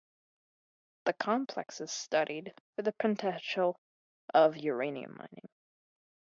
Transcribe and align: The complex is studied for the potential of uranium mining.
The 1.05 1.13
complex 1.13 1.79
is 1.79 1.91
studied 1.91 2.55
for 2.75 2.81
the 2.81 2.91
potential 2.91 3.79
of 4.33 4.57
uranium 4.57 5.15
mining. 5.15 5.47